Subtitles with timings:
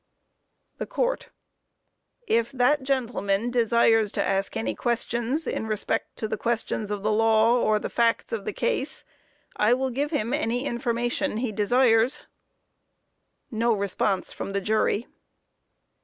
[0.79, 1.29] THE COURT:
[2.25, 7.59] If that gentleman desires to ask any questions in respect to the questions of law,
[7.61, 9.03] or the facts in the case,
[9.57, 12.23] I will give him any information he desires.
[13.51, 15.05] (No response from the jury.)